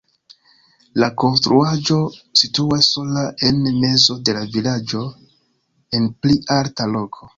La 1.01 1.09
konstruaĵo 1.23 1.97
situas 2.41 2.89
sola 2.95 3.25
en 3.49 3.61
mezo 3.83 4.17
de 4.31 4.35
la 4.39 4.41
vilaĝo 4.57 5.03
en 5.99 6.09
pli 6.25 6.41
alta 6.57 6.89
loko. 6.97 7.29